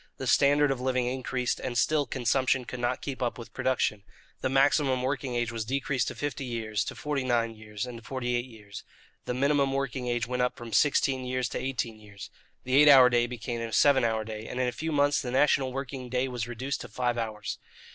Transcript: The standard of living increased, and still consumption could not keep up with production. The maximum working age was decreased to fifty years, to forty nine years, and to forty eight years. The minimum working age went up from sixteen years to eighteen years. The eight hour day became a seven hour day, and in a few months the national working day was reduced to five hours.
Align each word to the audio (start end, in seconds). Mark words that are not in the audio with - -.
The 0.17 0.25
standard 0.25 0.71
of 0.71 0.81
living 0.81 1.05
increased, 1.05 1.59
and 1.59 1.77
still 1.77 2.07
consumption 2.07 2.65
could 2.65 2.79
not 2.79 3.03
keep 3.03 3.21
up 3.21 3.37
with 3.37 3.53
production. 3.53 4.01
The 4.41 4.49
maximum 4.49 5.03
working 5.03 5.35
age 5.35 5.51
was 5.51 5.63
decreased 5.63 6.07
to 6.07 6.15
fifty 6.15 6.43
years, 6.43 6.83
to 6.85 6.95
forty 6.95 7.23
nine 7.23 7.53
years, 7.53 7.85
and 7.85 7.99
to 7.99 8.03
forty 8.03 8.35
eight 8.35 8.45
years. 8.45 8.83
The 9.25 9.35
minimum 9.35 9.73
working 9.73 10.07
age 10.07 10.25
went 10.25 10.41
up 10.41 10.55
from 10.57 10.73
sixteen 10.73 11.23
years 11.23 11.47
to 11.49 11.59
eighteen 11.59 11.99
years. 11.99 12.31
The 12.63 12.77
eight 12.81 12.89
hour 12.89 13.11
day 13.11 13.27
became 13.27 13.61
a 13.61 13.71
seven 13.71 14.03
hour 14.03 14.23
day, 14.23 14.47
and 14.47 14.59
in 14.59 14.67
a 14.67 14.71
few 14.71 14.91
months 14.91 15.21
the 15.21 15.29
national 15.29 15.71
working 15.71 16.09
day 16.09 16.27
was 16.27 16.47
reduced 16.47 16.81
to 16.81 16.87
five 16.87 17.19
hours. 17.19 17.59